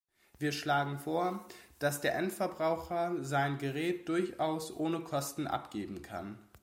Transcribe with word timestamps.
Wir 0.39 0.51
schlagen 0.51 0.97
vor, 0.97 1.45
dass 1.77 2.01
der 2.01 2.15
Endverbraucher 2.17 3.23
sein 3.23 3.59
Gerät 3.59 4.09
durchaus 4.09 4.75
ohne 4.75 5.01
Kosten 5.01 5.45
abgeben 5.45 6.01
kann. 6.01 6.39